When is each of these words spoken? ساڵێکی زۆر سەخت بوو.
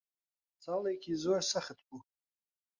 ساڵێکی 0.63 1.13
زۆر 1.23 1.41
سەخت 1.51 1.77
بوو. 1.85 1.99